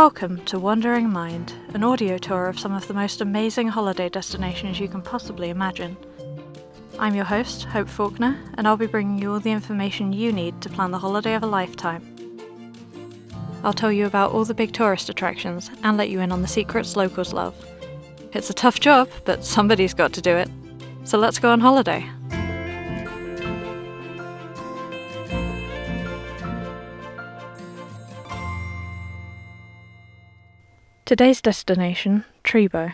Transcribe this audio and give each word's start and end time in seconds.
Welcome 0.00 0.42
to 0.46 0.58
Wandering 0.58 1.10
Mind, 1.10 1.52
an 1.74 1.84
audio 1.84 2.16
tour 2.16 2.46
of 2.46 2.58
some 2.58 2.72
of 2.72 2.88
the 2.88 2.94
most 2.94 3.20
amazing 3.20 3.68
holiday 3.68 4.08
destinations 4.08 4.80
you 4.80 4.88
can 4.88 5.02
possibly 5.02 5.50
imagine. 5.50 5.94
I'm 6.98 7.14
your 7.14 7.26
host, 7.26 7.64
Hope 7.64 7.86
Faulkner, 7.86 8.40
and 8.54 8.66
I'll 8.66 8.78
be 8.78 8.86
bringing 8.86 9.18
you 9.20 9.34
all 9.34 9.40
the 9.40 9.50
information 9.50 10.14
you 10.14 10.32
need 10.32 10.62
to 10.62 10.70
plan 10.70 10.90
the 10.90 10.98
holiday 10.98 11.34
of 11.34 11.42
a 11.42 11.46
lifetime. 11.46 12.16
I'll 13.62 13.74
tell 13.74 13.92
you 13.92 14.06
about 14.06 14.32
all 14.32 14.46
the 14.46 14.54
big 14.54 14.72
tourist 14.72 15.10
attractions 15.10 15.70
and 15.82 15.98
let 15.98 16.08
you 16.08 16.20
in 16.20 16.32
on 16.32 16.40
the 16.40 16.48
secrets 16.48 16.96
locals 16.96 17.34
love. 17.34 17.54
It's 18.32 18.48
a 18.48 18.54
tough 18.54 18.80
job, 18.80 19.10
but 19.26 19.44
somebody's 19.44 19.92
got 19.92 20.14
to 20.14 20.22
do 20.22 20.34
it. 20.34 20.48
So 21.04 21.18
let's 21.18 21.38
go 21.38 21.50
on 21.50 21.60
holiday. 21.60 22.08
Today's 31.10 31.42
destination, 31.42 32.24
Treebo. 32.44 32.92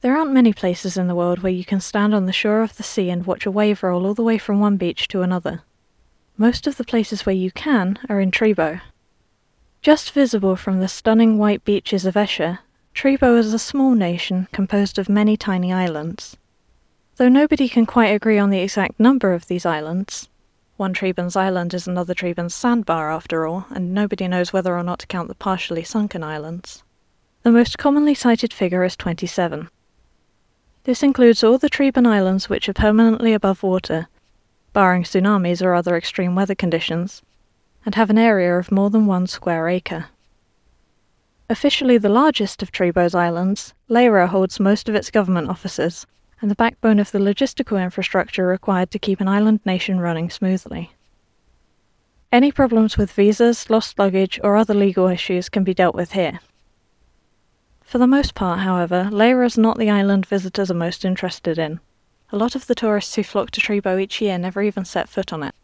There 0.00 0.16
aren't 0.16 0.32
many 0.32 0.52
places 0.52 0.96
in 0.96 1.06
the 1.06 1.14
world 1.14 1.44
where 1.44 1.52
you 1.52 1.64
can 1.64 1.80
stand 1.80 2.12
on 2.12 2.26
the 2.26 2.32
shore 2.32 2.60
of 2.60 2.76
the 2.76 2.82
sea 2.82 3.08
and 3.08 3.24
watch 3.24 3.46
a 3.46 3.52
wave 3.52 3.84
roll 3.84 4.04
all 4.04 4.14
the 4.14 4.24
way 4.24 4.36
from 4.36 4.58
one 4.58 4.76
beach 4.76 5.06
to 5.06 5.22
another. 5.22 5.62
Most 6.36 6.66
of 6.66 6.76
the 6.76 6.82
places 6.82 7.24
where 7.24 7.36
you 7.36 7.52
can 7.52 8.00
are 8.08 8.20
in 8.20 8.32
Treebo. 8.32 8.80
Just 9.80 10.10
visible 10.10 10.56
from 10.56 10.80
the 10.80 10.88
stunning 10.88 11.38
white 11.38 11.64
beaches 11.64 12.04
of 12.04 12.16
Esher, 12.16 12.58
Treebo 12.96 13.38
is 13.38 13.54
a 13.54 13.60
small 13.60 13.92
nation 13.92 14.48
composed 14.52 14.98
of 14.98 15.08
many 15.08 15.36
tiny 15.36 15.72
islands. 15.72 16.36
Though 17.14 17.28
nobody 17.28 17.68
can 17.68 17.86
quite 17.86 18.12
agree 18.12 18.40
on 18.40 18.50
the 18.50 18.58
exact 18.58 18.98
number 18.98 19.34
of 19.34 19.46
these 19.46 19.64
islands, 19.64 20.28
one 20.76 20.94
Treeban's 20.94 21.36
island 21.36 21.74
is 21.74 21.86
another 21.86 22.12
Treeban's 22.12 22.56
sandbar 22.56 23.12
after 23.12 23.46
all, 23.46 23.66
and 23.70 23.94
nobody 23.94 24.26
knows 24.26 24.52
whether 24.52 24.76
or 24.76 24.82
not 24.82 24.98
to 24.98 25.06
count 25.06 25.28
the 25.28 25.36
partially 25.36 25.84
sunken 25.84 26.24
islands. 26.24 26.82
The 27.44 27.52
most 27.52 27.78
commonly 27.78 28.14
cited 28.14 28.52
figure 28.52 28.82
is 28.82 28.96
27. 28.96 29.68
This 30.84 31.02
includes 31.02 31.44
all 31.44 31.56
the 31.56 31.70
Treeban 31.70 32.06
Islands 32.06 32.48
which 32.48 32.68
are 32.68 32.74
permanently 32.74 33.32
above 33.32 33.62
water, 33.62 34.08
barring 34.72 35.04
tsunamis 35.04 35.62
or 35.62 35.74
other 35.74 35.96
extreme 35.96 36.34
weather 36.34 36.56
conditions, 36.56 37.22
and 37.86 37.94
have 37.94 38.10
an 38.10 38.18
area 38.18 38.58
of 38.58 38.72
more 38.72 38.90
than 38.90 39.06
one 39.06 39.26
square 39.28 39.68
acre. 39.68 40.06
Officially 41.48 41.96
the 41.96 42.08
largest 42.08 42.62
of 42.62 42.72
Treebo's 42.72 43.14
islands, 43.14 43.72
Leira 43.88 44.28
holds 44.28 44.58
most 44.58 44.88
of 44.88 44.94
its 44.94 45.10
government 45.10 45.48
offices 45.48 46.06
and 46.42 46.50
the 46.50 46.56
backbone 46.56 46.98
of 46.98 47.12
the 47.12 47.18
logistical 47.18 47.82
infrastructure 47.82 48.46
required 48.46 48.90
to 48.90 48.98
keep 48.98 49.20
an 49.20 49.28
island 49.28 49.60
nation 49.64 50.00
running 50.00 50.28
smoothly. 50.28 50.92
Any 52.30 52.52
problems 52.52 52.98
with 52.98 53.12
visas, 53.12 53.70
lost 53.70 53.98
luggage, 53.98 54.38
or 54.42 54.56
other 54.56 54.74
legal 54.74 55.06
issues 55.06 55.48
can 55.48 55.64
be 55.64 55.72
dealt 55.72 55.94
with 55.94 56.12
here. 56.12 56.40
For 57.88 57.96
the 57.96 58.06
most 58.06 58.34
part, 58.34 58.58
however, 58.58 59.08
Leira 59.10 59.46
is 59.46 59.56
not 59.56 59.78
the 59.78 59.88
island 59.88 60.26
visitors 60.26 60.70
are 60.70 60.74
most 60.74 61.06
interested 61.06 61.58
in. 61.58 61.80
A 62.30 62.36
lot 62.36 62.54
of 62.54 62.66
the 62.66 62.74
tourists 62.74 63.14
who 63.14 63.22
flock 63.22 63.50
to 63.52 63.62
Treebo 63.62 63.98
each 63.98 64.20
year 64.20 64.36
never 64.36 64.60
even 64.60 64.84
set 64.84 65.08
foot 65.08 65.32
on 65.32 65.42
it. 65.42 65.54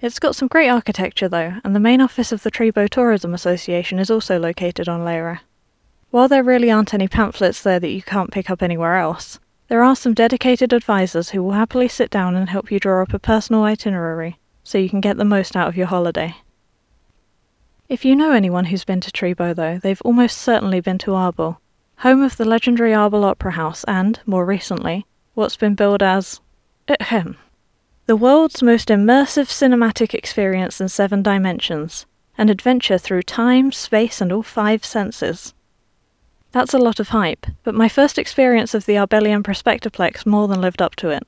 It's 0.00 0.18
got 0.18 0.34
some 0.34 0.48
great 0.48 0.70
architecture 0.70 1.28
though, 1.28 1.56
and 1.62 1.76
the 1.76 1.78
main 1.78 2.00
office 2.00 2.32
of 2.32 2.44
the 2.44 2.50
Treebo 2.50 2.88
Tourism 2.88 3.34
Association 3.34 3.98
is 3.98 4.10
also 4.10 4.38
located 4.38 4.88
on 4.88 5.04
Leira. 5.04 5.40
While 6.10 6.28
there 6.28 6.42
really 6.42 6.70
aren't 6.70 6.94
any 6.94 7.08
pamphlets 7.08 7.62
there 7.62 7.78
that 7.78 7.92
you 7.92 8.00
can't 8.00 8.32
pick 8.32 8.48
up 8.48 8.62
anywhere 8.62 8.96
else, 8.96 9.38
there 9.68 9.84
are 9.84 9.94
some 9.94 10.14
dedicated 10.14 10.72
advisors 10.72 11.28
who 11.28 11.42
will 11.42 11.52
happily 11.52 11.88
sit 11.88 12.08
down 12.08 12.36
and 12.36 12.48
help 12.48 12.72
you 12.72 12.80
draw 12.80 13.02
up 13.02 13.12
a 13.12 13.18
personal 13.18 13.64
itinerary 13.64 14.38
so 14.64 14.78
you 14.78 14.88
can 14.88 15.02
get 15.02 15.18
the 15.18 15.26
most 15.26 15.54
out 15.54 15.68
of 15.68 15.76
your 15.76 15.88
holiday. 15.88 16.34
If 17.90 18.04
you 18.04 18.14
know 18.14 18.30
anyone 18.30 18.66
who's 18.66 18.84
been 18.84 19.00
to 19.00 19.10
Treebo, 19.10 19.52
though, 19.52 19.78
they've 19.78 20.00
almost 20.04 20.38
certainly 20.38 20.80
been 20.80 20.98
to 20.98 21.10
Arbel, 21.10 21.56
home 21.96 22.22
of 22.22 22.36
the 22.36 22.44
legendary 22.44 22.92
Arbel 22.92 23.24
Opera 23.24 23.50
House 23.50 23.82
and, 23.88 24.20
more 24.24 24.46
recently, 24.46 25.06
what's 25.34 25.56
been 25.56 25.74
billed 25.74 26.00
as 26.00 26.40
ahem, 26.88 27.36
the 28.06 28.14
world's 28.14 28.62
most 28.62 28.90
immersive 28.90 29.48
cinematic 29.48 30.14
experience 30.14 30.80
in 30.80 30.88
seven 30.88 31.20
dimensions, 31.20 32.06
an 32.38 32.48
adventure 32.48 32.96
through 32.96 33.22
time, 33.22 33.72
space, 33.72 34.20
and 34.20 34.30
all 34.30 34.44
five 34.44 34.84
senses. 34.84 35.52
That's 36.52 36.72
a 36.72 36.78
lot 36.78 37.00
of 37.00 37.08
hype, 37.08 37.44
but 37.64 37.74
my 37.74 37.88
first 37.88 38.18
experience 38.18 38.72
of 38.72 38.86
the 38.86 38.94
Arbelian 38.94 39.42
Prospectoplex 39.42 40.24
more 40.24 40.46
than 40.46 40.60
lived 40.60 40.80
up 40.80 40.94
to 40.94 41.10
it. 41.10 41.26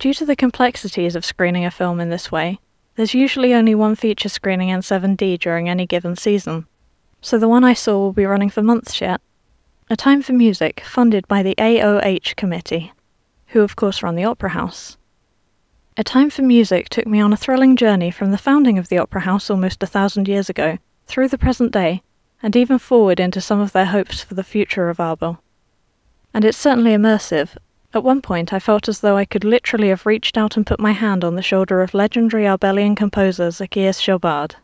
Due 0.00 0.14
to 0.14 0.26
the 0.26 0.34
complexities 0.34 1.14
of 1.14 1.24
screening 1.24 1.64
a 1.64 1.70
film 1.70 2.00
in 2.00 2.10
this 2.10 2.32
way, 2.32 2.58
there's 2.96 3.14
usually 3.14 3.54
only 3.54 3.74
one 3.74 3.96
feature 3.96 4.28
screening 4.28 4.68
in 4.68 4.80
7D 4.80 5.38
during 5.38 5.68
any 5.68 5.86
given 5.86 6.16
season, 6.16 6.66
so 7.20 7.38
the 7.38 7.48
one 7.48 7.64
I 7.64 7.74
saw 7.74 7.98
will 7.98 8.12
be 8.12 8.26
running 8.26 8.50
for 8.50 8.62
months 8.62 9.00
yet. 9.00 9.20
A 9.88 9.96
Time 9.96 10.22
for 10.22 10.32
Music, 10.32 10.82
funded 10.84 11.26
by 11.28 11.42
the 11.42 11.54
AOH 11.58 12.36
Committee, 12.36 12.92
who 13.48 13.60
of 13.60 13.76
course 13.76 14.02
run 14.02 14.16
the 14.16 14.24
Opera 14.24 14.50
House. 14.50 14.96
A 15.96 16.04
Time 16.04 16.30
for 16.30 16.42
Music 16.42 16.88
took 16.88 17.06
me 17.06 17.20
on 17.20 17.32
a 17.32 17.36
thrilling 17.36 17.76
journey 17.76 18.10
from 18.10 18.30
the 18.30 18.38
founding 18.38 18.78
of 18.78 18.88
the 18.88 18.98
Opera 18.98 19.22
House 19.22 19.50
almost 19.50 19.82
a 19.82 19.86
thousand 19.86 20.28
years 20.28 20.48
ago, 20.48 20.78
through 21.06 21.28
the 21.28 21.38
present 21.38 21.72
day, 21.72 22.02
and 22.42 22.56
even 22.56 22.78
forward 22.78 23.20
into 23.20 23.40
some 23.40 23.60
of 23.60 23.72
their 23.72 23.86
hopes 23.86 24.22
for 24.22 24.34
the 24.34 24.42
future 24.42 24.88
of 24.88 24.96
Arbel. 24.96 25.38
And 26.32 26.44
it's 26.44 26.58
certainly 26.58 26.92
immersive, 26.92 27.56
at 27.94 28.02
one 28.02 28.22
point, 28.22 28.52
I 28.52 28.58
felt 28.58 28.88
as 28.88 29.00
though 29.00 29.16
I 29.16 29.24
could 29.24 29.44
literally 29.44 29.88
have 29.88 30.06
reached 30.06 30.38
out 30.38 30.56
and 30.56 30.66
put 30.66 30.80
my 30.80 30.92
hand 30.92 31.24
on 31.24 31.34
the 31.34 31.42
shoulder 31.42 31.82
of 31.82 31.92
legendary 31.92 32.44
Arbelian 32.44 32.96
composer 32.96 33.50
Zacchaeus 33.50 34.00
Jobard. 34.00 34.54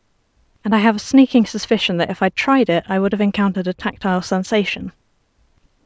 And 0.64 0.74
I 0.74 0.78
have 0.78 0.96
a 0.96 1.00
sneaking 1.00 1.46
suspicion 1.46 1.98
that 1.98 2.10
if 2.10 2.22
I'd 2.22 2.36
tried 2.36 2.68
it, 2.68 2.84
I 2.88 2.98
would 2.98 3.12
have 3.12 3.20
encountered 3.20 3.66
a 3.66 3.74
tactile 3.74 4.22
sensation. 4.22 4.92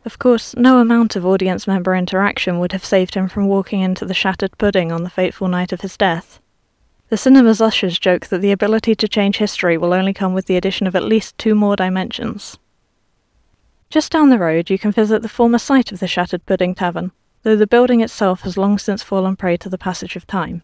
Of 0.04 0.18
course, 0.18 0.56
no 0.56 0.78
amount 0.78 1.14
of 1.14 1.24
audience 1.26 1.66
member 1.66 1.94
interaction 1.94 2.58
would 2.58 2.72
have 2.72 2.84
saved 2.84 3.14
him 3.14 3.28
from 3.28 3.46
walking 3.46 3.80
into 3.80 4.04
the 4.04 4.14
shattered 4.14 4.56
pudding 4.58 4.90
on 4.90 5.04
the 5.04 5.10
fateful 5.10 5.48
night 5.48 5.72
of 5.72 5.82
his 5.82 5.96
death. 5.96 6.40
The 7.08 7.16
cinema's 7.16 7.60
ushers 7.60 7.98
joke 7.98 8.26
that 8.28 8.40
the 8.40 8.52
ability 8.52 8.94
to 8.96 9.06
change 9.06 9.36
history 9.36 9.76
will 9.76 9.92
only 9.92 10.12
come 10.12 10.32
with 10.32 10.46
the 10.46 10.56
addition 10.56 10.86
of 10.86 10.96
at 10.96 11.04
least 11.04 11.38
two 11.38 11.54
more 11.54 11.76
dimensions. 11.76 12.58
Just 13.90 14.10
down 14.10 14.30
the 14.30 14.38
road, 14.38 14.70
you 14.70 14.78
can 14.78 14.90
visit 14.90 15.22
the 15.22 15.28
former 15.28 15.58
site 15.58 15.92
of 15.92 16.00
the 16.00 16.08
Shattered 16.08 16.46
Pudding 16.46 16.74
Tavern, 16.74 17.12
though 17.42 17.56
the 17.56 17.66
building 17.66 18.00
itself 18.00 18.42
has 18.42 18.56
long 18.56 18.78
since 18.78 19.02
fallen 19.02 19.36
prey 19.36 19.56
to 19.56 19.68
the 19.68 19.78
passage 19.78 20.16
of 20.16 20.26
time. 20.26 20.62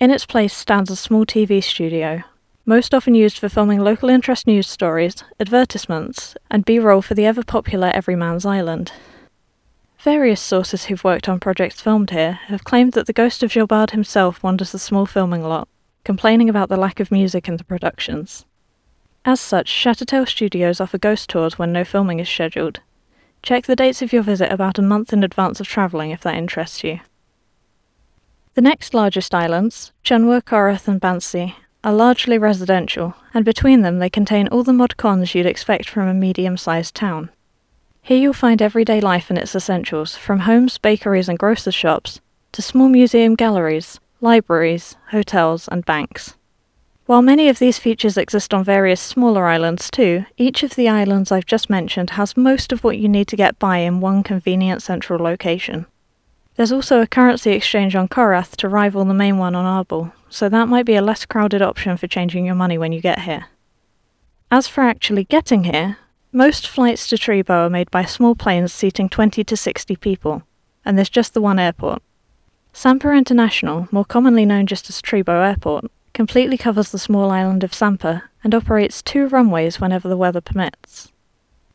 In 0.00 0.10
its 0.10 0.26
place 0.26 0.54
stands 0.54 0.90
a 0.90 0.96
small 0.96 1.24
TV 1.24 1.62
studio, 1.62 2.22
most 2.66 2.94
often 2.94 3.14
used 3.14 3.38
for 3.38 3.48
filming 3.48 3.80
local 3.80 4.08
interest 4.08 4.46
news 4.46 4.66
stories, 4.66 5.22
advertisements, 5.38 6.34
and 6.50 6.64
B 6.64 6.78
roll 6.78 7.02
for 7.02 7.14
the 7.14 7.26
ever 7.26 7.42
popular 7.44 7.90
Everyman's 7.92 8.46
Island. 8.46 8.92
Various 9.98 10.40
sources 10.40 10.84
who've 10.84 11.04
worked 11.04 11.28
on 11.28 11.40
projects 11.40 11.80
filmed 11.80 12.10
here 12.10 12.32
have 12.46 12.64
claimed 12.64 12.92
that 12.92 13.06
the 13.06 13.12
ghost 13.12 13.42
of 13.42 13.50
Jobard 13.50 13.90
himself 13.90 14.42
wanders 14.42 14.72
the 14.72 14.78
small 14.78 15.06
filming 15.06 15.42
lot, 15.42 15.68
complaining 16.04 16.48
about 16.48 16.68
the 16.68 16.76
lack 16.76 17.00
of 17.00 17.10
music 17.10 17.48
in 17.48 17.56
the 17.56 17.64
productions. 17.64 18.44
As 19.24 19.40
such, 19.40 19.68
Shattertail 19.68 20.28
Studios 20.28 20.80
offer 20.80 20.98
ghost 20.98 21.30
tours 21.30 21.58
when 21.58 21.72
no 21.72 21.84
filming 21.84 22.20
is 22.20 22.28
scheduled, 22.28 22.80
Check 23.44 23.66
the 23.66 23.76
dates 23.76 24.00
of 24.00 24.10
your 24.10 24.22
visit 24.22 24.50
about 24.50 24.78
a 24.78 24.82
month 24.82 25.12
in 25.12 25.22
advance 25.22 25.60
of 25.60 25.68
travelling 25.68 26.10
if 26.10 26.22
that 26.22 26.34
interests 26.34 26.82
you. 26.82 27.00
The 28.54 28.62
next 28.62 28.94
largest 28.94 29.34
islands, 29.34 29.92
Chunwa, 30.02 30.42
Korath, 30.42 30.88
and 30.88 30.98
Bansi, 30.98 31.54
are 31.84 31.92
largely 31.92 32.38
residential, 32.38 33.14
and 33.34 33.44
between 33.44 33.82
them 33.82 33.98
they 33.98 34.08
contain 34.08 34.48
all 34.48 34.62
the 34.62 34.72
mod 34.72 34.96
cons 34.96 35.34
you'd 35.34 35.44
expect 35.44 35.90
from 35.90 36.08
a 36.08 36.14
medium 36.14 36.56
sized 36.56 36.94
town. 36.94 37.28
Here 38.00 38.16
you'll 38.16 38.32
find 38.32 38.62
everyday 38.62 39.02
life 39.02 39.28
and 39.28 39.38
its 39.38 39.54
essentials, 39.54 40.16
from 40.16 40.40
homes, 40.40 40.78
bakeries, 40.78 41.28
and 41.28 41.38
grocers' 41.38 41.74
shops, 41.74 42.22
to 42.52 42.62
small 42.62 42.88
museum 42.88 43.34
galleries, 43.34 44.00
libraries, 44.22 44.96
hotels, 45.10 45.68
and 45.68 45.84
banks. 45.84 46.34
While 47.06 47.20
many 47.20 47.50
of 47.50 47.58
these 47.58 47.78
features 47.78 48.16
exist 48.16 48.54
on 48.54 48.64
various 48.64 49.00
smaller 49.00 49.44
islands 49.44 49.90
too, 49.90 50.24
each 50.38 50.62
of 50.62 50.74
the 50.74 50.88
islands 50.88 51.30
I've 51.30 51.44
just 51.44 51.68
mentioned 51.68 52.10
has 52.10 52.34
most 52.34 52.72
of 52.72 52.82
what 52.82 52.96
you 52.96 53.10
need 53.10 53.28
to 53.28 53.36
get 53.36 53.58
by 53.58 53.78
in 53.78 54.00
one 54.00 54.22
convenient 54.22 54.82
central 54.82 55.22
location. 55.22 55.84
There's 56.56 56.72
also 56.72 57.02
a 57.02 57.06
currency 57.06 57.50
exchange 57.50 57.94
on 57.94 58.08
Korath 58.08 58.56
to 58.56 58.70
rival 58.70 59.04
the 59.04 59.12
main 59.12 59.36
one 59.36 59.54
on 59.54 59.66
Arbel, 59.66 60.12
so 60.30 60.48
that 60.48 60.68
might 60.68 60.86
be 60.86 60.94
a 60.94 61.02
less 61.02 61.26
crowded 61.26 61.60
option 61.60 61.98
for 61.98 62.06
changing 62.06 62.46
your 62.46 62.54
money 62.54 62.78
when 62.78 62.92
you 62.92 63.02
get 63.02 63.20
here. 63.20 63.46
As 64.50 64.66
for 64.66 64.80
actually 64.80 65.24
getting 65.24 65.64
here, 65.64 65.98
most 66.32 66.66
flights 66.66 67.06
to 67.08 67.16
Treebo 67.16 67.66
are 67.66 67.70
made 67.70 67.90
by 67.90 68.06
small 68.06 68.34
planes 68.34 68.72
seating 68.72 69.10
20 69.10 69.44
to 69.44 69.56
60 69.56 69.96
people, 69.96 70.42
and 70.86 70.96
there's 70.96 71.10
just 71.10 71.34
the 71.34 71.42
one 71.42 71.58
airport. 71.58 72.02
Sampa 72.72 73.14
International, 73.14 73.88
more 73.90 74.04
commonly 74.06 74.46
known 74.46 74.66
just 74.66 74.88
as 74.88 75.02
Treebo 75.02 75.46
Airport, 75.46 75.84
completely 76.14 76.56
covers 76.56 76.90
the 76.90 76.98
small 76.98 77.30
island 77.30 77.62
of 77.62 77.74
Sampa 77.74 78.22
and 78.42 78.54
operates 78.54 79.02
two 79.02 79.26
runways 79.28 79.80
whenever 79.80 80.08
the 80.08 80.16
weather 80.16 80.40
permits. 80.40 81.12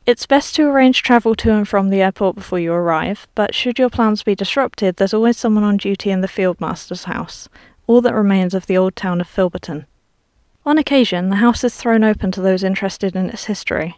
It's 0.06 0.26
best 0.26 0.56
to 0.56 0.68
arrange 0.68 1.04
travel 1.04 1.36
to 1.36 1.52
and 1.52 1.68
from 1.68 1.90
the 1.90 2.02
airport 2.02 2.36
before 2.36 2.58
you 2.58 2.74
arrive, 2.74 3.28
but 3.36 3.54
should 3.54 3.78
your 3.78 3.92
plans 3.92 4.24
be 4.24 4.34
disrupted, 4.34 4.96
there's 4.96 5.14
always 5.14 5.38
someone 5.38 5.64
on 5.64 5.78
duty 5.78 6.10
in 6.10 6.22
the 6.22 6.28
Fieldmaster's 6.28 7.04
house, 7.04 7.48
all 7.86 8.02
that 8.02 8.16
remains 8.16 8.56
of 8.56 8.66
the 8.66 8.78
old 8.78 8.96
town 8.96 9.22
of 9.22 9.28
Filberton. 9.28 9.86
On 10.66 10.78
occasion, 10.78 11.30
the 11.30 11.38
house 11.38 11.64
is 11.64 11.76
thrown 11.76 12.04
open 12.04 12.32
to 12.32 12.42
those 12.42 12.64
interested 12.64 13.16
in 13.16 13.30
its 13.30 13.46
history. 13.46 13.98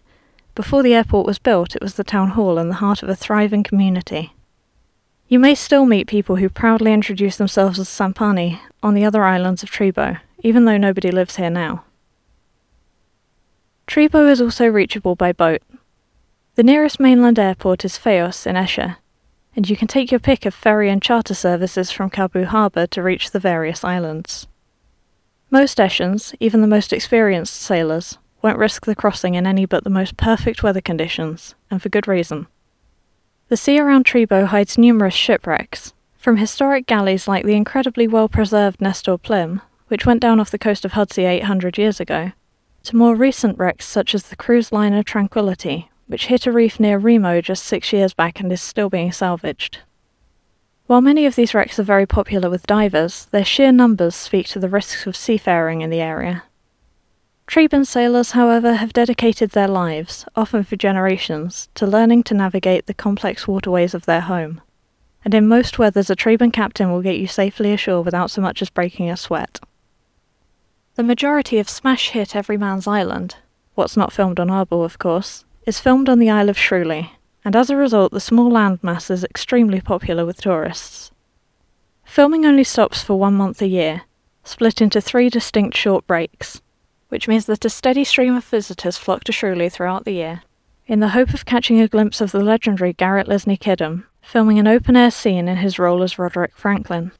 Before 0.54 0.84
the 0.84 0.94
airport 0.94 1.26
was 1.26 1.40
built, 1.40 1.76
it 1.76 1.82
was 1.82 1.94
the 1.94 2.04
town 2.04 2.32
hall 2.32 2.58
in 2.58 2.68
the 2.68 2.76
heart 2.76 3.04
of 3.04 3.10
a 3.10 3.16
thriving 3.16 3.64
community. 3.64 4.34
You 5.30 5.40
may 5.40 5.56
still 5.56 5.86
meet 5.86 6.08
people 6.08 6.36
who 6.36 6.50
proudly 6.50 6.92
introduce 6.92 7.38
themselves 7.38 7.80
as 7.80 7.88
Sampani 7.88 8.60
on 8.84 8.96
the 8.96 9.06
other 9.06 9.24
islands 9.24 9.64
of 9.64 9.72
Treebo, 9.72 10.20
even 10.42 10.66
though 10.66 10.78
nobody 10.78 11.12
lives 11.12 11.38
here 11.38 11.50
now. 11.50 11.84
Treebo 13.88 14.30
is 14.30 14.42
also 14.42 14.68
reachable 14.68 15.16
by 15.16 15.32
boat. 15.32 15.62
The 16.56 16.64
nearest 16.64 17.00
mainland 17.00 17.40
airport 17.40 17.84
is 17.86 17.98
Phaos 17.98 18.46
in 18.46 18.56
Esher, 18.56 18.98
and 19.56 19.70
you 19.70 19.76
can 19.76 19.88
take 19.88 20.12
your 20.12 20.20
pick 20.20 20.46
of 20.46 20.54
ferry 20.54 20.90
and 20.90 21.02
charter 21.02 21.34
services 21.34 21.92
from 21.92 22.10
Kabu 22.10 22.46
harbour 22.46 22.88
to 22.88 23.04
reach 23.04 23.32
the 23.32 23.40
various 23.40 23.84
islands. 23.84 24.48
Most 25.50 25.78
Eshians, 25.78 26.34
even 26.40 26.62
the 26.62 26.68
most 26.68 26.94
experienced 26.94 27.56
sailors, 27.56 28.18
won't 28.42 28.58
risk 28.58 28.86
the 28.86 28.96
crossing 28.96 29.36
in 29.36 29.46
any 29.46 29.66
but 29.66 29.84
the 29.84 29.90
most 29.90 30.18
perfect 30.18 30.64
weather 30.64 30.82
conditions, 30.82 31.56
and 31.70 31.82
for 31.82 31.90
good 31.90 32.08
reason. 32.08 32.48
The 33.50 33.58
sea 33.58 33.80
around 33.80 34.06
Treebo 34.06 34.46
hides 34.46 34.78
numerous 34.78 35.14
shipwrecks, 35.14 35.94
from 36.18 36.38
historic 36.38 36.86
galleys 36.86 37.28
like 37.28 37.46
the 37.46 37.56
incredibly 37.56 38.08
well 38.08 38.30
preserved 38.30 38.80
Nestor 38.80 39.18
Plym, 39.18 39.62
which 39.92 40.06
went 40.06 40.22
down 40.22 40.40
off 40.40 40.52
the 40.52 40.58
coast 40.58 40.86
of 40.86 40.94
Hudsey 40.94 41.26
800 41.26 41.78
years 41.78 42.00
ago, 42.00 42.32
to 42.84 42.96
more 42.96 43.14
recent 43.14 43.58
wrecks 43.58 43.86
such 43.86 44.16
as 44.16 44.24
the 44.24 44.38
cruise 44.38 44.72
liner 44.72 45.04
Tranquility, 45.04 45.92
which 46.08 46.28
hit 46.28 46.48
a 46.48 46.52
reef 46.52 46.80
near 46.80 46.98
Remo 46.98 47.42
just 47.42 47.66
six 47.66 47.92
years 47.92 48.14
back 48.14 48.40
and 48.40 48.50
is 48.54 48.62
still 48.62 48.90
being 48.90 49.12
salvaged. 49.12 49.80
While 50.88 51.02
many 51.02 51.26
of 51.26 51.36
these 51.36 51.54
wrecks 51.54 51.78
are 51.78 51.84
very 51.84 52.06
popular 52.06 52.50
with 52.50 52.66
divers, 52.66 53.26
their 53.32 53.44
sheer 53.44 53.74
numbers 53.74 54.16
speak 54.16 54.48
to 54.48 54.60
the 54.60 54.70
risks 54.70 55.06
of 55.06 55.18
seafaring 55.18 55.82
in 55.82 55.90
the 55.90 56.00
area. 56.00 56.44
Treeban 57.46 57.86
sailors, 57.86 58.32
however, 58.32 58.76
have 58.76 58.94
dedicated 58.94 59.52
their 59.52 59.68
lives, 59.68 60.26
often 60.38 60.64
for 60.64 60.78
generations, 60.78 61.68
to 61.76 61.86
learning 61.86 62.24
to 62.24 62.34
navigate 62.34 62.86
the 62.86 62.94
complex 62.94 63.46
waterways 63.46 63.94
of 63.94 64.06
their 64.06 64.22
home. 64.22 64.62
And 65.26 65.34
in 65.34 65.50
most 65.50 65.78
weathers, 65.78 66.10
a 66.10 66.16
Treeban 66.16 66.54
captain 66.54 66.94
will 66.94 67.02
get 67.02 67.18
you 67.18 67.28
safely 67.28 67.74
ashore 67.74 68.04
without 68.04 68.32
so 68.32 68.42
much 68.42 68.62
as 68.62 68.70
breaking 68.70 69.10
a 69.10 69.18
sweat. 69.18 69.60
The 71.02 71.08
majority 71.08 71.58
of 71.58 71.68
smash 71.68 72.12
hit 72.12 72.36
Every 72.36 72.58
Man's 72.58 72.86
Island, 72.86 73.38
what's 73.74 73.98
not 73.98 74.14
filmed 74.14 74.40
on 74.40 74.52
Arbor, 74.52 74.86
of 74.86 75.00
course, 75.00 75.46
is 75.66 75.80
filmed 75.80 76.08
on 76.08 76.20
the 76.20 76.30
Isle 76.30 76.48
of 76.48 76.58
Shrueli, 76.58 77.10
and 77.44 77.56
as 77.56 77.72
a 77.72 77.76
result, 77.76 78.12
the 78.12 78.20
small 78.20 78.52
landmass 78.52 79.10
is 79.10 79.24
extremely 79.24 79.82
popular 79.82 80.28
with 80.28 80.40
tourists. 80.40 81.10
Filming 82.04 82.46
only 82.46 82.64
stops 82.64 83.02
for 83.02 83.18
one 83.18 83.34
month 83.34 83.64
a 83.64 83.68
year, 83.68 84.04
split 84.44 84.80
into 84.80 85.02
three 85.02 85.28
distinct 85.28 85.76
short 85.76 86.06
breaks 86.06 86.62
which 87.10 87.28
means 87.28 87.48
that 87.48 87.66
a 87.66 87.70
steady 87.72 88.04
stream 88.04 88.36
of 88.36 88.46
visitors 88.46 89.00
flock 89.00 89.24
to 89.24 89.32
Shrueli 89.32 89.72
throughout 89.72 90.06
the 90.06 90.14
year, 90.14 90.44
in 90.86 91.00
the 91.00 91.10
hope 91.10 91.34
of 91.34 91.46
catching 91.46 91.82
a 91.82 91.88
glimpse 91.88 92.22
of 92.22 92.32
the 92.32 92.44
legendary 92.44 92.94
Garrett 92.94 93.28
Leslie 93.28 93.58
Kidham, 93.58 94.06
filming 94.22 94.60
an 94.60 94.68
open 94.68 94.96
air 94.96 95.10
scene 95.10 95.48
in 95.48 95.58
his 95.58 95.80
role 95.80 96.04
as 96.04 96.20
Roderick 96.20 96.56
Franklin. 96.56 97.12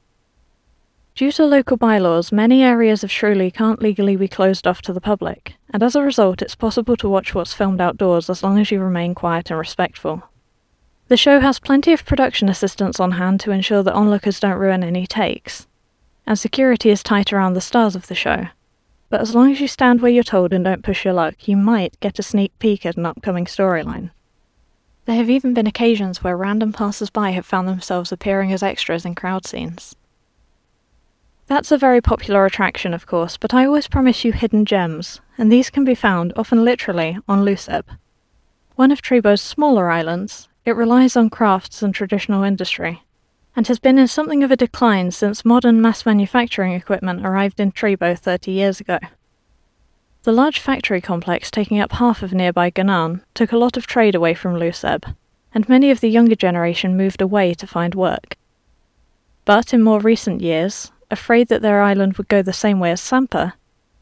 Due 1.22 1.32
to 1.34 1.46
local 1.46 1.78
bylaws, 1.78 2.32
many 2.32 2.64
areas 2.64 3.04
of 3.04 3.12
Shrueli 3.12 3.54
can't 3.54 3.80
legally 3.80 4.16
be 4.16 4.28
closed 4.28 4.66
off 4.66 4.82
to 4.82 4.92
the 4.92 5.00
public, 5.00 5.54
and 5.70 5.84
as 5.84 5.96
a 5.96 6.02
result, 6.02 6.42
it's 6.42 6.56
possible 6.56 6.98
to 6.98 7.08
watch 7.08 7.36
what's 7.36 7.54
filmed 7.54 7.80
outdoors 7.80 8.28
as 8.28 8.42
long 8.42 8.58
as 8.58 8.72
you 8.72 8.80
remain 8.80 9.14
quiet 9.14 9.52
and 9.52 9.60
respectful. 9.60 10.24
The 11.10 11.18
show 11.18 11.40
has 11.40 11.60
plenty 11.60 11.94
of 11.94 12.06
production 12.06 12.50
assistants 12.50 13.00
on 13.00 13.12
hand 13.12 13.40
to 13.42 13.52
ensure 13.52 13.84
that 13.84 13.94
onlookers 13.94 14.40
don't 14.40 14.58
ruin 14.58 14.84
any 14.84 15.06
takes, 15.06 15.68
and 16.26 16.40
security 16.40 16.90
is 16.90 17.04
tight 17.04 17.32
around 17.32 17.54
the 17.54 17.62
stars 17.62 17.96
of 17.96 18.08
the 18.08 18.16
show, 18.16 18.48
but 19.12 19.22
as 19.22 19.36
long 19.36 19.52
as 19.52 19.62
you 19.62 19.68
stand 19.68 20.02
where 20.02 20.10
you're 20.12 20.24
told 20.24 20.52
and 20.52 20.66
don't 20.66 20.84
push 20.84 21.06
your 21.06 21.14
luck, 21.14 21.48
you 21.48 21.56
might 21.56 22.00
get 22.00 22.18
a 22.18 22.24
sneak 22.24 22.58
peek 22.58 22.84
at 22.84 22.98
an 22.98 23.06
upcoming 23.06 23.46
storyline. 23.46 24.10
There 25.06 25.18
have 25.18 25.30
even 25.30 25.54
been 25.54 25.68
occasions 25.68 26.24
where 26.24 26.36
random 26.36 26.74
passers 26.74 27.12
by 27.12 27.30
have 27.30 27.46
found 27.46 27.68
themselves 27.68 28.12
appearing 28.12 28.52
as 28.52 28.64
extras 28.64 29.06
in 29.06 29.14
crowd 29.14 29.46
scenes. 29.46 29.96
That's 31.52 31.70
a 31.70 31.78
very 31.78 32.00
popular 32.00 32.46
attraction, 32.46 32.94
of 32.94 33.06
course, 33.06 33.36
but 33.36 33.54
I 33.54 33.66
always 33.66 33.90
promise 33.90 34.24
you 34.24 34.32
hidden 34.32 34.64
gems, 34.64 35.20
and 35.38 35.52
these 35.52 35.70
can 35.70 35.84
be 35.84 35.94
found, 35.94 36.32
often 36.38 36.64
literally, 36.64 37.18
on 37.28 37.44
Luseb. 37.44 37.84
One 38.78 38.90
of 38.90 39.02
Treebo's 39.02 39.42
smaller 39.42 39.92
islands, 39.92 40.48
it 40.64 40.78
relies 40.78 41.18
on 41.18 41.30
crafts 41.30 41.84
and 41.84 41.94
traditional 41.94 42.44
industry, 42.44 43.04
and 43.54 43.68
has 43.68 43.80
been 43.80 44.00
in 44.00 44.08
something 44.08 44.46
of 44.46 44.52
a 44.52 44.56
decline 44.56 45.12
since 45.12 45.44
modern 45.44 45.82
mass 45.82 46.06
manufacturing 46.06 46.72
equipment 46.72 47.26
arrived 47.26 47.60
in 47.60 47.74
Treebo 47.74 48.18
30 48.18 48.50
years 48.50 48.80
ago. 48.80 49.00
The 50.24 50.32
large 50.32 50.58
factory 50.58 51.02
complex 51.02 51.52
taking 51.52 51.82
up 51.82 51.92
half 51.92 52.24
of 52.24 52.34
nearby 52.34 52.70
Ganan 52.70 53.26
took 53.34 53.52
a 53.52 53.58
lot 53.58 53.76
of 53.76 53.88
trade 53.88 54.16
away 54.16 54.36
from 54.36 54.56
Luseb, 54.56 55.04
and 55.54 55.68
many 55.68 55.92
of 55.92 56.00
the 56.00 56.10
younger 56.10 56.36
generation 56.36 56.96
moved 56.96 57.22
away 57.22 57.54
to 57.56 57.68
find 57.68 57.94
work. 57.94 58.38
But 59.44 59.74
in 59.74 59.82
more 59.82 60.00
recent 60.00 60.40
years, 60.40 60.94
afraid 61.12 61.48
that 61.50 61.62
their 61.62 61.82
island 61.82 62.18
would 62.18 62.28
go 62.28 62.42
the 62.42 62.54
same 62.54 62.80
way 62.80 62.92
as 62.92 63.02
Sampa, 63.02 63.54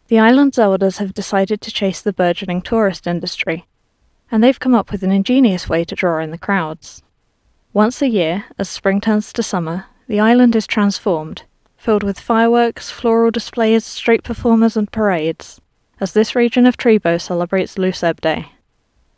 the 0.07 0.19
island's 0.19 0.57
elders 0.57 0.97
have 0.97 1.13
decided 1.13 1.61
to 1.61 1.71
chase 1.71 2.01
the 2.01 2.13
burgeoning 2.13 2.61
tourist 2.61 3.05
industry, 3.05 3.65
and 4.31 4.43
they've 4.43 4.59
come 4.59 4.73
up 4.73 4.91
with 4.91 5.03
an 5.03 5.11
ingenious 5.11 5.69
way 5.69 5.83
to 5.83 5.95
draw 5.95 6.19
in 6.19 6.31
the 6.31 6.37
crowds. 6.37 7.03
Once 7.73 8.01
a 8.01 8.09
year, 8.09 8.45
as 8.57 8.69
spring 8.69 8.99
turns 8.99 9.31
to 9.33 9.43
summer, 9.43 9.85
the 10.07 10.19
island 10.19 10.55
is 10.55 10.65
transformed, 10.65 11.43
filled 11.77 12.01
with 12.01 12.19
fireworks, 12.19 12.89
floral 12.89 13.29
displays, 13.29 13.85
street 13.85 14.23
performers, 14.23 14.75
and 14.75 14.91
parades, 14.91 15.61
as 15.99 16.13
this 16.13 16.35
region 16.35 16.65
of 16.65 16.77
Treebo 16.77 17.21
celebrates 17.21 17.77
Luseb 17.77 18.19
Day. 18.19 18.51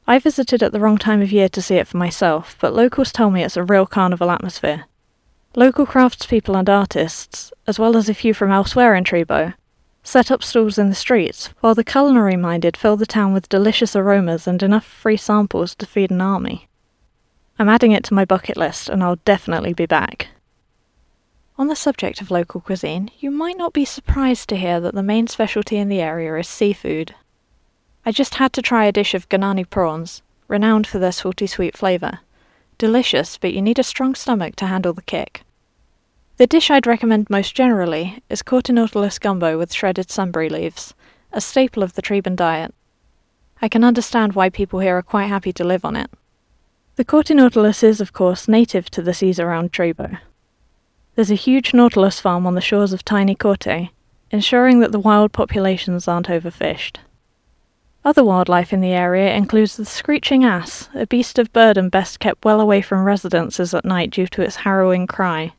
I 0.06 0.20
visited 0.20 0.62
at 0.62 0.74
the 0.74 0.80
wrong 0.82 0.98
time 0.98 1.22
of 1.22 1.32
year 1.32 1.48
to 1.48 1.62
see 1.62 1.76
it 1.76 1.88
for 1.88 1.96
myself, 1.98 2.58
but 2.60 2.74
locals 2.74 3.14
tell 3.14 3.32
me 3.32 3.44
it's 3.44 3.56
a 3.56 3.64
real 3.64 3.86
carnival 3.86 4.30
atmosphere. 4.30 4.86
Local 5.56 5.86
craftspeople 5.86 6.58
and 6.58 6.70
artists, 6.70 7.52
as 7.68 7.78
well 7.78 7.98
as 7.98 8.08
a 8.08 8.14
few 8.14 8.34
from 8.34 8.52
elsewhere 8.52 8.96
in 8.96 9.04
Treebo, 9.04 9.54
set 10.02 10.32
up 10.32 10.42
stalls 10.44 10.78
in 10.78 10.88
the 10.88 10.96
streets, 10.96 11.48
while 11.60 11.76
the 11.76 11.84
culinary 11.84 12.38
minded 12.38 12.78
fill 12.78 12.96
the 12.96 13.06
town 13.06 13.34
with 13.34 13.50
delicious 13.50 13.94
aromas 13.94 14.48
and 14.48 14.64
enough 14.64 14.86
free 14.86 15.18
samples 15.18 15.76
to 15.76 15.86
feed 15.86 16.10
an 16.10 16.22
army. 16.22 16.70
I'm 17.60 17.68
adding 17.68 17.92
it 17.92 18.06
to 18.06 18.14
my 18.14 18.24
bucket 18.24 18.56
list 18.56 18.88
and 18.88 19.04
I'll 19.04 19.18
definitely 19.18 19.74
be 19.74 19.86
back. 19.86 20.30
On 21.58 21.68
the 21.68 21.76
subject 21.76 22.22
of 22.22 22.32
local 22.32 22.62
cuisine, 22.62 23.12
you 23.20 23.30
might 23.30 23.58
not 23.58 23.74
be 23.74 23.84
surprised 23.84 24.48
to 24.50 24.56
hear 24.56 24.80
that 24.80 24.96
the 24.96 25.04
main 25.04 25.28
specialty 25.28 25.76
in 25.76 25.90
the 25.90 26.00
area 26.00 26.34
is 26.38 26.48
seafood. 26.48 27.14
I 28.06 28.14
just 28.14 28.36
had 28.36 28.54
to 28.54 28.62
try 28.62 28.86
a 28.86 28.92
dish 28.94 29.14
of 29.14 29.28
Ganani 29.28 29.70
prawns, 29.70 30.22
renowned 30.48 30.88
for 30.88 30.98
their 30.98 31.12
salty 31.12 31.46
sweet 31.46 31.78
flavour. 31.78 32.22
Delicious, 32.82 33.38
but 33.38 33.54
you 33.54 33.62
need 33.62 33.78
a 33.78 33.84
strong 33.84 34.16
stomach 34.16 34.56
to 34.56 34.66
handle 34.66 34.92
the 34.92 35.04
kick. 35.04 35.44
The 36.38 36.48
dish 36.48 36.72
I'd 36.72 36.88
recommend 36.88 37.30
most 37.30 37.54
generally 37.54 38.24
is 38.28 38.42
Nautilus 38.44 39.20
gumbo 39.20 39.56
with 39.56 39.72
shredded 39.72 40.10
sunbury 40.10 40.50
leaves, 40.50 40.96
a 41.32 41.42
staple 41.42 41.84
of 41.84 41.94
the 41.94 42.02
Treeban 42.02 42.36
diet. 42.36 42.74
I 43.62 43.68
can 43.70 43.84
understand 43.84 44.34
why 44.34 44.50
people 44.50 44.80
here 44.80 44.98
are 44.98 45.04
quite 45.04 45.28
happy 45.28 45.54
to 45.54 45.64
live 45.64 45.86
on 45.86 45.96
it. 45.96 46.10
The 46.96 47.06
Korte 47.06 47.36
nautilus 47.36 47.84
is, 47.84 48.02
of 48.02 48.14
course, 48.14 48.48
native 48.48 48.90
to 48.90 49.04
the 49.04 49.14
seas 49.14 49.40
around 49.40 49.72
Treebo. 49.72 50.18
There's 51.14 51.30
a 51.30 51.36
huge 51.36 51.76
nautilus 51.76 52.20
farm 52.20 52.48
on 52.48 52.56
the 52.56 52.62
shores 52.62 52.94
of 52.94 53.06
tiny 53.06 53.36
Korte, 53.36 53.92
ensuring 54.32 54.80
that 54.80 54.92
the 54.92 55.00
wild 55.00 55.34
populations 55.34 56.08
aren't 56.08 56.30
overfished. 56.30 56.96
Other 58.04 58.24
wildlife 58.24 58.74
in 58.74 58.82
the 58.82 58.94
area 58.94 59.34
includes 59.36 59.78
the 59.78 59.86
screeching 59.86 60.44
ass, 60.44 60.90
a 60.96 61.06
beast 61.06 61.38
of 61.38 61.54
burden 61.54 61.90
best 61.90 62.20
kept 62.20 62.44
well 62.44 62.60
away 62.60 62.82
from 62.82 63.04
residences 63.04 63.76
at 63.76 63.86
night 63.86 64.10
due 64.10 64.26
to 64.28 64.42
its 64.42 64.58
harrowing 64.58 65.06
cry. 65.06 65.54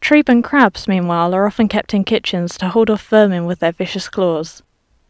Treeban 0.00 0.44
crabs, 0.44 0.86
meanwhile, 0.86 1.34
are 1.34 1.46
often 1.46 1.66
kept 1.66 1.94
in 1.94 2.04
kitchens 2.04 2.56
to 2.58 2.68
hold 2.68 2.88
off 2.88 3.08
vermin 3.08 3.44
with 3.44 3.58
their 3.58 3.72
vicious 3.72 4.08
claws, 4.08 4.62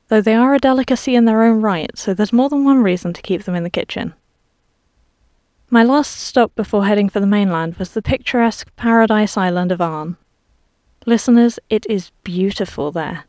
though 0.09 0.23
they 0.23 0.35
are 0.35 0.55
a 0.55 0.59
delicacy 0.59 1.15
in 1.15 1.27
their 1.27 1.43
own 1.43 1.61
right, 1.61 1.91
so 1.99 2.15
there's 2.15 2.33
more 2.33 2.49
than 2.49 2.65
one 2.65 2.83
reason 2.83 3.13
to 3.13 3.21
keep 3.21 3.43
them 3.43 3.55
in 3.55 3.63
the 3.63 3.69
kitchen. 3.69 4.15
My 5.69 5.85
last 5.85 6.19
stop 6.19 6.55
before 6.55 6.87
heading 6.87 7.11
for 7.11 7.21
the 7.21 7.27
mainland 7.27 7.77
was 7.77 7.91
the 7.91 8.01
picturesque 8.01 8.75
paradise 8.77 9.37
island 9.37 9.71
of 9.71 9.83
Arn. 9.83 10.17
Listeners, 11.05 11.59
it 11.69 11.85
is 11.91 12.11
beautiful 12.25 12.91
there. 12.91 13.25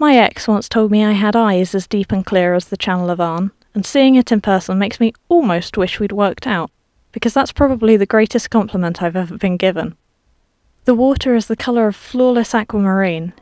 My 0.00 0.16
ex 0.16 0.48
once 0.48 0.66
told 0.66 0.90
me 0.90 1.04
I 1.04 1.12
had 1.12 1.36
eyes 1.36 1.74
as 1.74 1.86
deep 1.86 2.10
and 2.10 2.24
clear 2.24 2.54
as 2.54 2.68
the 2.68 2.78
Channel 2.78 3.10
of 3.10 3.20
Arn, 3.20 3.50
and 3.74 3.84
seeing 3.84 4.14
it 4.14 4.32
in 4.32 4.40
person 4.40 4.78
makes 4.78 4.98
me 4.98 5.12
almost 5.28 5.76
wish 5.76 6.00
we'd 6.00 6.10
worked 6.10 6.46
out, 6.46 6.70
because 7.12 7.34
that's 7.34 7.52
probably 7.52 7.98
the 7.98 8.06
greatest 8.06 8.48
compliment 8.48 9.02
I've 9.02 9.14
ever 9.14 9.36
been 9.36 9.58
given. 9.58 9.98
The 10.86 10.94
water 10.94 11.34
is 11.34 11.48
the 11.48 11.54
colour 11.54 11.86
of 11.86 11.96
flawless 11.96 12.54
aquamarine. 12.54 13.34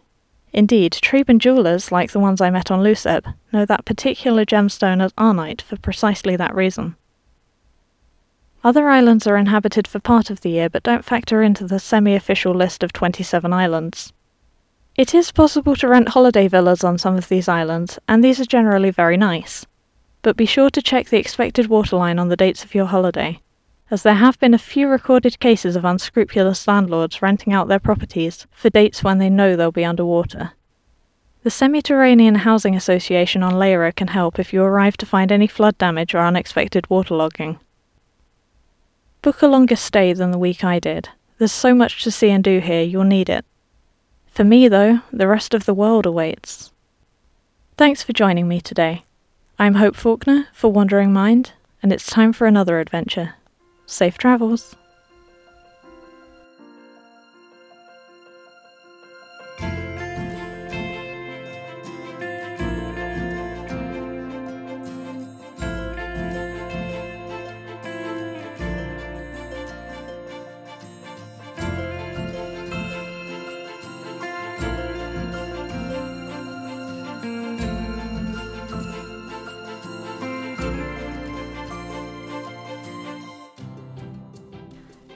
Indeed, 0.53 0.95
Treeban 0.95 1.38
jewellers, 1.38 1.93
like 1.93 2.11
the 2.11 2.19
ones 2.19 2.41
I 2.41 2.50
met 2.50 2.73
on 2.73 2.83
Luseb, 2.83 3.33
know 3.53 3.65
that 3.65 3.85
particular 3.85 4.45
gemstone 4.45 5.00
as 5.00 5.12
arnite 5.12 5.62
for 5.62 5.77
precisely 5.77 6.35
that 6.35 6.57
reason. 6.57 6.97
Other 8.65 8.88
islands 8.88 9.29
are 9.29 9.37
inhabited 9.37 9.87
for 9.87 10.00
part 10.00 10.29
of 10.29 10.41
the 10.41 10.50
year 10.50 10.69
but 10.69 10.83
don't 10.83 11.05
factor 11.05 11.41
into 11.41 11.69
the 11.69 11.79
semi 11.79 12.17
official 12.17 12.53
list 12.53 12.83
of 12.83 12.93
27 12.93 13.53
islands. 13.53 14.12
It 14.99 15.14
is 15.14 15.31
possible 15.31 15.76
to 15.76 15.87
rent 15.87 16.09
holiday 16.09 16.49
villas 16.49 16.83
on 16.83 16.99
some 16.99 17.17
of 17.17 17.28
these 17.28 17.47
islands, 17.47 18.00
and 18.09 18.23
these 18.23 18.40
are 18.40 18.45
generally 18.45 18.90
very 18.90 19.17
nice. 19.17 19.64
But 20.23 20.37
be 20.37 20.45
sure 20.45 20.71
to 20.71 20.83
check 20.83 21.09
the 21.09 21.21
expected 21.21 21.69
waterline 21.69 22.19
on 22.19 22.31
the 22.31 22.37
dates 22.37 22.64
of 22.64 22.75
your 22.75 22.87
holiday, 22.87 23.40
as 23.93 24.02
there 24.02 24.14
have 24.14 24.40
been 24.40 24.55
a 24.55 24.59
few 24.59 24.88
recorded 24.88 25.38
cases 25.38 25.76
of 25.76 25.85
unscrupulous 25.85 26.67
landlords 26.67 27.23
renting 27.23 27.52
out 27.52 27.69
their 27.69 27.78
properties 27.78 28.49
for 28.50 28.71
dates 28.71 29.05
when 29.05 29.19
they 29.19 29.31
know 29.31 29.55
they'll 29.55 29.71
be 29.71 29.85
underwater. 29.85 30.50
The 31.45 31.50
Semi-Terranean 31.50 32.38
Housing 32.38 32.75
Association 32.75 33.45
on 33.45 33.52
Leira 33.52 33.95
can 33.95 34.09
help 34.09 34.40
if 34.40 34.52
you 34.52 34.64
arrive 34.64 34.97
to 34.97 35.07
find 35.07 35.31
any 35.31 35.47
flood 35.47 35.78
damage 35.78 36.12
or 36.12 36.26
unexpected 36.26 36.88
waterlogging. 36.90 37.61
Book 39.23 39.43
a 39.43 39.47
longer 39.47 39.76
stay 39.76 40.12
than 40.12 40.33
the 40.33 40.38
week 40.38 40.64
I 40.64 40.81
did. 40.81 41.11
There's 41.38 41.52
so 41.52 41.73
much 41.73 42.02
to 42.02 42.11
see 42.11 42.31
and 42.31 42.43
do 42.43 42.59
here, 42.59 42.83
you'll 42.83 43.05
need 43.05 43.28
it. 43.28 43.45
For 44.38 44.45
me, 44.45 44.68
though, 44.68 45.00
the 45.12 45.26
rest 45.26 45.52
of 45.52 45.64
the 45.64 45.75
world 45.75 46.07
awaits. 46.07 46.71
Thanks 47.76 48.04
for 48.04 48.12
joining 48.12 48.47
me 48.47 48.61
today. 48.61 49.02
I'm 49.59 49.75
Hope 49.75 49.97
Faulkner 49.97 50.47
for 50.52 50.71
Wandering 50.71 51.12
Mind, 51.12 51.54
and 51.83 51.92
it's 51.92 52.07
time 52.07 52.33
for 52.33 52.47
another 52.47 52.78
adventure. 52.78 53.35
Safe 53.85 54.16
travels! 54.16 54.76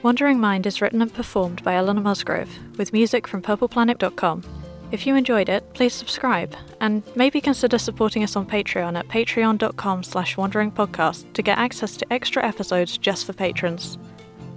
Wandering 0.03 0.39
Mind 0.39 0.67
is 0.67 0.81
written 0.81 1.01
and 1.01 1.11
performed 1.13 1.63
by 1.63 1.75
Eleanor 1.75 2.01
Musgrove, 2.01 2.49
with 2.77 2.91
music 2.91 3.25
from 3.25 3.41
purpleplanet.com. 3.41 4.43
If 4.91 5.07
you 5.07 5.15
enjoyed 5.15 5.47
it, 5.47 5.63
please 5.73 5.93
subscribe, 5.93 6.53
and 6.81 7.03
maybe 7.15 7.39
consider 7.39 7.77
supporting 7.77 8.21
us 8.21 8.35
on 8.35 8.45
Patreon 8.45 8.99
at 8.99 9.07
patreon.com 9.07 10.03
slash 10.03 10.35
wanderingpodcast 10.35 11.31
to 11.31 11.41
get 11.41 11.57
access 11.57 11.95
to 11.95 12.11
extra 12.11 12.45
episodes 12.45 12.97
just 12.97 13.25
for 13.25 13.31
patrons. 13.31 13.97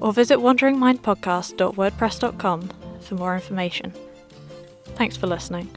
Or 0.00 0.12
visit 0.12 0.40
wanderingmindpodcast.wordpress.com 0.40 2.70
for 3.00 3.14
more 3.14 3.36
information. 3.36 3.92
Thanks 4.96 5.16
for 5.16 5.28
listening. 5.28 5.70